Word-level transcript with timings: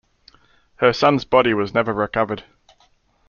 Her 0.77 0.93
son's 0.93 1.25
body 1.25 1.53
was 1.53 1.75
never 1.75 1.93
recovered. 1.93 2.43